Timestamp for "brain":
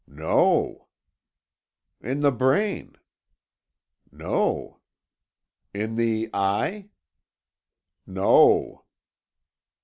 2.31-2.95